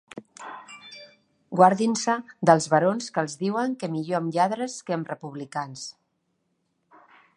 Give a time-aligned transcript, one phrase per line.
[1.59, 2.15] Guardin-se
[2.51, 5.85] dels barons que els diuen que millor amb lladres que amb republicans.